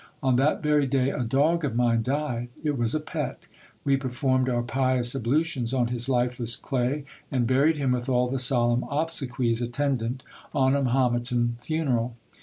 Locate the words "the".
8.27-8.39